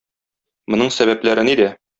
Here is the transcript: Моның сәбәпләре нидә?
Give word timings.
Моның 0.75 0.91
сәбәпләре 0.97 1.47
нидә? 1.53 1.73